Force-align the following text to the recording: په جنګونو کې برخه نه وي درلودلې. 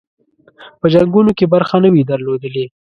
په 0.79 0.85
جنګونو 0.93 1.31
کې 1.37 1.51
برخه 1.53 1.77
نه 1.83 1.89
وي 1.93 2.03
درلودلې. 2.11 2.65